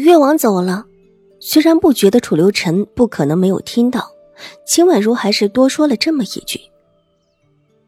[0.00, 0.86] 越王走了，
[1.38, 4.10] 虽然不觉得楚留臣不可能没有听到，
[4.66, 6.58] 秦婉如还是多说了这么一句：“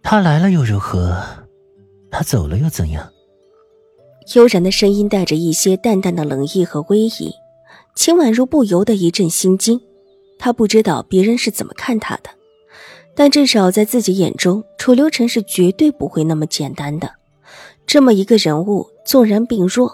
[0.05, 1.21] 他来了又如何？
[2.09, 3.11] 他走了又怎样？”
[4.37, 7.33] 悠然的声音带着一些淡淡的冷意和威仪，
[7.97, 9.81] 秦婉如不由得一阵心惊。
[10.39, 12.31] 她不知道别人是怎么看她的，
[13.17, 17.11] 但至少在自己眼中，楚留臣是绝对不会那么简单的。
[17.85, 19.93] 这么一个人物，纵然病弱。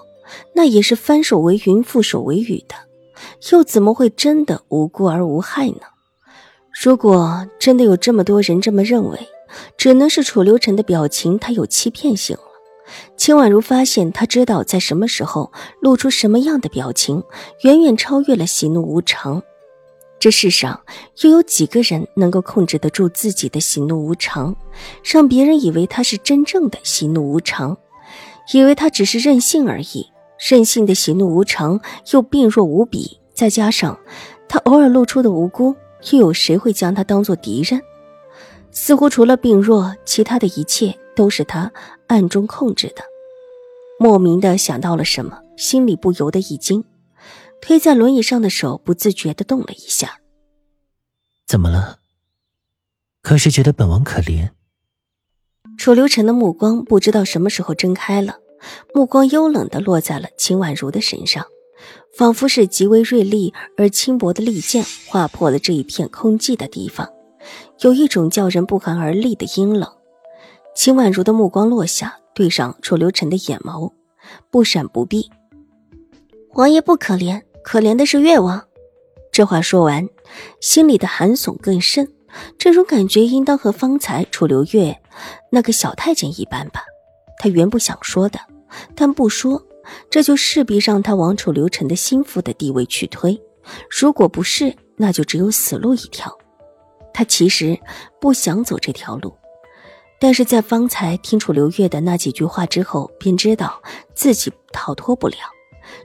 [0.54, 2.74] 那也是翻手为云，覆手为雨的，
[3.50, 5.80] 又怎么会真的无辜而无害呢？
[6.82, 9.18] 如果真的有这么多人这么认为，
[9.76, 12.42] 只能是楚留臣的表情他有欺骗性了。
[13.16, 17.22] 秦婉如发现，他知道在什么时候露出什么样的表情，
[17.62, 19.42] 远远超越了喜怒无常。
[20.18, 20.80] 这世上
[21.22, 24.54] 又有几个人能够控制得住自己的喜怒无常，
[25.04, 27.76] 让别人以为他是真正的喜怒无常，
[28.52, 30.06] 以为他只是任性而已？
[30.48, 33.96] 任性的喜怒无常，又病弱无比，再加上
[34.48, 35.76] 他偶尔露出的无辜，
[36.10, 37.80] 又有谁会将他当做敌人？
[38.72, 41.70] 似乎除了病弱，其他的一切都是他
[42.08, 43.04] 暗中控制的。
[44.00, 46.84] 莫名的想到了什么，心里不由得一惊，
[47.60, 50.18] 推在轮椅上的手不自觉的动了一下。
[51.46, 51.98] 怎么了？
[53.22, 54.50] 可是觉得本王可怜？
[55.78, 58.38] 楚留臣的目光不知道什么时候睁开了。
[58.94, 61.46] 目光幽冷的落在了秦婉如的身上，
[62.16, 67.08] 仿佛是极为锐利而轻薄的利剑划破了这一片空寂的地方，
[67.80, 69.90] 有一种叫人不寒而栗的阴冷。
[70.74, 73.92] 秦婉如的目光落下，对上楚留臣的眼眸，
[74.50, 75.30] 不闪不避。
[76.54, 78.62] 王爷不可怜，可怜的是越王。
[79.30, 80.08] 这话说完，
[80.60, 82.06] 心里的寒悚更甚。
[82.56, 84.96] 这种感觉应当和方才楚留月
[85.50, 86.82] 那个小太监一般吧？
[87.42, 88.38] 他原不想说的。
[88.94, 89.60] 但不说，
[90.08, 93.42] 这就势必让他往楚留臣的心腹的地位去推。
[93.90, 96.32] 如果不是，那就只有死路一条。
[97.12, 97.76] 他其实
[98.20, 99.34] 不想走这条路，
[100.20, 103.82] 但是在方才听楚留月的那几句话之后，便知道
[104.14, 105.36] 自己逃脱不了。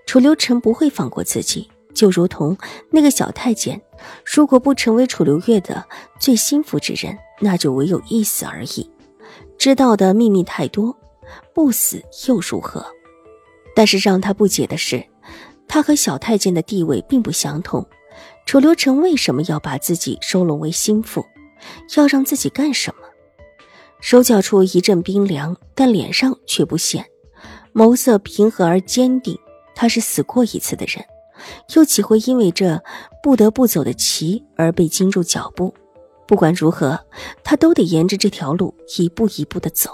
[0.08, 2.58] 楚留臣不会放过自己，就如同
[2.90, 3.80] 那个小太监，
[4.26, 5.86] 如果不成为楚留月的
[6.20, 8.90] 最心腹之人，那就唯有一死而已。
[9.58, 10.98] 知道的秘密太多。
[11.54, 12.86] 不死又如何？
[13.76, 15.06] 但是让他不解的是，
[15.68, 17.86] 他和小太监的地位并不相同。
[18.46, 21.26] 楚留臣为什么要把自己收拢为心腹？
[21.96, 23.08] 要让自己干什么？
[24.00, 27.06] 手脚处一阵冰凉，但脸上却不显，
[27.74, 29.38] 眸色平和而坚定。
[29.76, 31.06] 他是死过一次的人，
[31.76, 32.82] 又岂会因为这
[33.22, 35.74] 不得不走的棋而被惊住脚步？
[36.26, 37.00] 不管如何，
[37.44, 39.92] 他都得沿着这条路一步一步的走。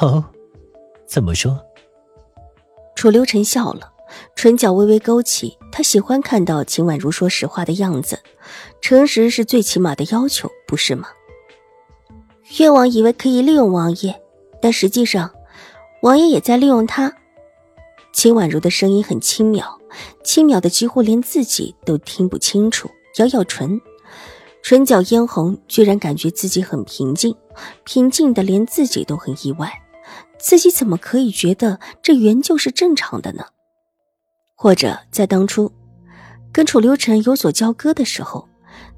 [0.00, 0.24] 哦，
[1.06, 1.58] 怎么说？
[2.94, 3.92] 楚留臣笑了，
[4.34, 5.56] 唇角微微勾起。
[5.70, 8.20] 他喜欢看到秦婉如说实话的样子，
[8.80, 11.08] 诚实是最起码的要求，不是吗？
[12.58, 14.20] 越王以为可以利用王爷，
[14.60, 15.32] 但实际上，
[16.02, 17.14] 王爷也在利用他。
[18.12, 19.64] 秦婉如的声音很轻渺，
[20.24, 22.90] 轻渺的几乎连自己都听不清楚。
[23.18, 23.80] 咬咬唇，
[24.62, 27.36] 唇角嫣红，居然感觉自己很平静，
[27.84, 29.70] 平静的连自己都很意外。
[30.38, 33.44] 自己怎么可以觉得这原就是正常的呢？
[34.54, 35.72] 或者在当初
[36.52, 38.48] 跟楚留臣有所交割的时候，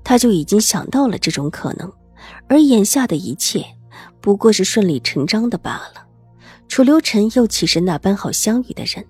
[0.02, 1.92] 他就已经想到了这种可能，
[2.48, 3.64] 而眼下的一切
[4.20, 6.06] 不过是顺理成章的罢了。
[6.68, 9.04] 楚留臣又岂是那般好相遇的人？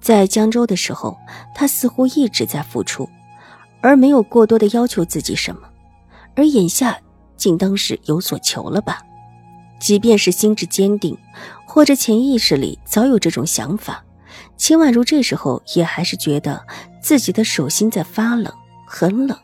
[0.00, 1.16] 在江州的时候，
[1.54, 3.08] 他似乎一直在付出，
[3.80, 5.62] 而没有过多的要求自己什么，
[6.34, 6.98] 而眼下
[7.36, 9.02] 竟当是有所求了吧？
[9.78, 11.16] 即便是心智坚定，
[11.64, 14.04] 或者潜意识里早有这种想法，
[14.56, 16.60] 秦婉如这时候也还是觉得
[17.00, 18.52] 自己的手心在发冷，
[18.86, 19.38] 很冷，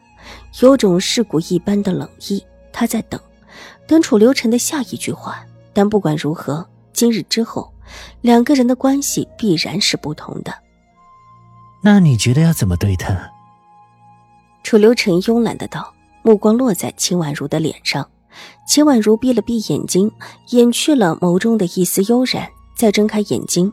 [0.60, 2.44] 有种尸骨一般的冷意。
[2.72, 3.20] 她在等，
[3.86, 5.44] 等楚留臣的下一句话。
[5.72, 7.72] 但不管如何，今日之后，
[8.20, 10.54] 两个人的关系必然是不同的。
[11.82, 13.30] 那你觉得要怎么对他？
[14.62, 15.92] 楚留臣慵懒的道，
[16.22, 18.08] 目光落在秦婉如的脸上。
[18.66, 20.10] 秦婉如闭了闭眼睛，
[20.50, 23.72] 掩去了眸中的一丝悠然，再睁开眼睛，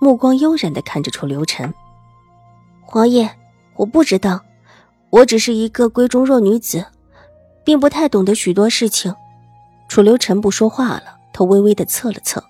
[0.00, 1.72] 目光悠然的看着楚留臣。
[2.82, 3.30] 皇爷，
[3.76, 4.40] 我不知道，
[5.10, 6.84] 我只是一个闺中弱女子，
[7.64, 9.14] 并不太懂得许多事情。
[9.88, 12.42] 楚留臣不说话了，头微微的侧了侧，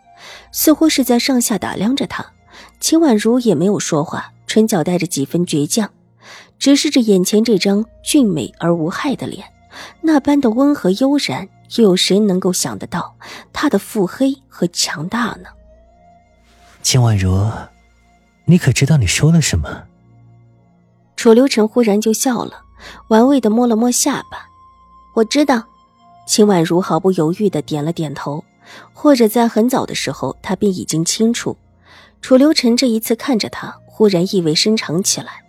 [0.51, 2.25] 似乎是在上下打量着他。
[2.81, 5.91] 秦婉如也没有说话，唇角带着几分倔强，
[6.59, 9.45] 直视着眼前这张俊美而无害的脸，
[10.01, 13.17] 那般的温和悠然，又有谁能够想得到
[13.53, 15.49] 他的腹黑和强大呢？
[16.83, 17.51] 秦婉如，
[18.45, 19.85] 你可知道你说了什么？
[21.17, 22.65] 楚留臣忽然就笑了，
[23.09, 24.49] 玩味的摸了摸下巴。
[25.15, 25.65] 我知道。
[26.25, 28.45] 秦婉如毫不犹豫的点了点头，
[28.93, 31.57] 或者在很早的时候，他便已经清楚。
[32.21, 35.43] 楚留臣这一次看着他，忽然意味深长起来。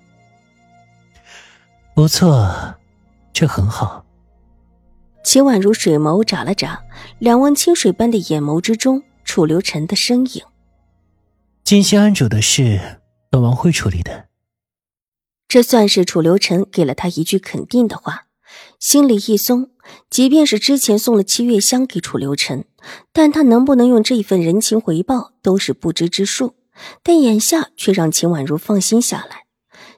[1.94, 2.76] 不错，
[3.32, 4.03] 这很好。
[5.24, 6.84] 秦婉如水眸眨了眨，
[7.18, 10.44] 两汪清水般的眼眸之中，楚留臣的身影。
[11.64, 13.00] 金星安主的事，
[13.30, 14.26] 本王会处理的。
[15.48, 18.26] 这算是楚留臣给了他一句肯定的话，
[18.80, 19.70] 心里一松。
[20.10, 22.66] 即便是之前送了七月香给楚留臣，
[23.12, 26.56] 但他能不能用这份人情回报，都是不知之数。
[27.02, 29.44] 但眼下却让秦婉如放心下来。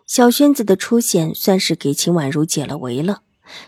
[0.06, 3.22] 小轩子的出现算是给秦婉如解了围了。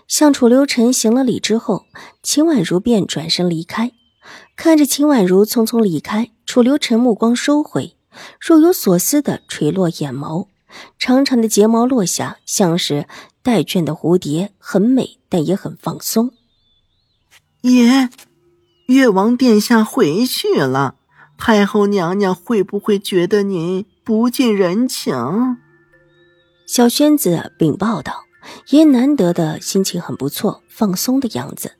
[0.08, 1.86] 向楚留臣行了礼之后，
[2.24, 3.92] 秦婉如便转身离开。
[4.56, 7.96] 看着秦婉如匆匆离开，楚留臣目光收回，
[8.40, 10.48] 若有所思的垂落眼眸，
[11.00, 13.08] 长长的睫毛落下，像是
[13.42, 16.32] 带卷的蝴蝶，很美，但也很放松。
[17.62, 18.10] 爷，
[18.88, 20.96] 越王殿下回去了。
[21.38, 25.14] 太后娘娘会不会觉得您不近人情？
[26.66, 28.26] 小轩子禀报道
[28.70, 31.74] ：“爷难得的心情很不错，放松的样子，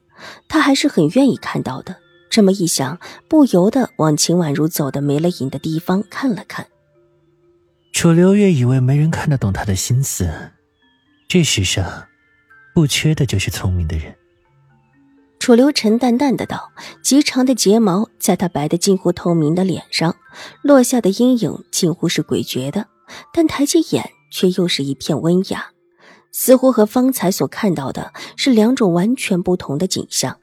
[0.48, 1.98] 他还是很愿意看到的。”
[2.30, 6.68] 这么一想，不由得往秦婉如走的没了影的地方看了看。
[7.94, 10.30] 楚留月以为没人看得懂他的心思，
[11.28, 12.08] 这世上
[12.76, 14.14] 不缺的就是聪明的人。
[15.40, 16.72] 楚留臣淡淡的道
[17.02, 20.16] ：“极长的睫毛在他白的近乎透明的脸上
[20.62, 22.88] 落下的阴影，近乎是诡谲的，
[23.34, 25.72] 但抬起眼却又是一片温雅，
[26.32, 30.38] 似乎和方才所看到的是两种完全不同的景象。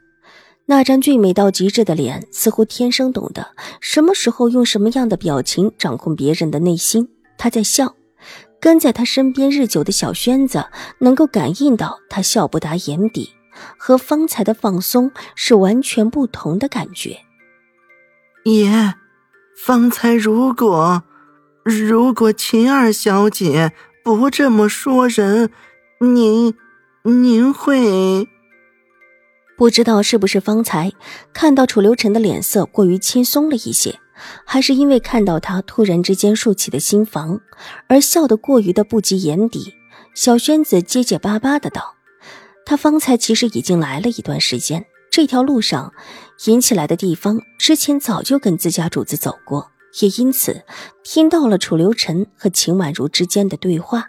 [0.66, 3.48] 那张俊美到极致的脸，似乎天生懂得
[3.80, 7.08] 什么时候用什么样的表情掌控别人的内心。
[7.36, 7.94] 他在笑，
[8.60, 10.66] 跟在他身边日久的小轩子
[11.00, 13.30] 能够感应到他笑不达眼底。”
[13.78, 17.18] 和方才的放松是完全不同的感觉。
[18.42, 18.94] 爷，
[19.56, 21.04] 方才如果
[21.62, 23.72] 如果秦二小姐
[24.02, 25.52] 不这么说人，
[26.00, 26.54] 您
[27.02, 28.28] 您会
[29.56, 30.92] 不知道是不是方才
[31.32, 33.98] 看到楚留臣的脸色过于轻松了一些，
[34.44, 37.40] 还是因为看到他突然之间竖起的心房
[37.88, 39.74] 而笑得过于的不及眼底。
[40.14, 41.94] 小轩子结结巴巴的道。
[42.66, 45.92] 他方才其实已经来了一段时间，这条路上
[46.46, 49.70] 引起来的地方，之前早就跟自家主子走过，
[50.00, 50.62] 也因此
[51.02, 54.08] 听到了楚留臣和秦婉如之间的对话。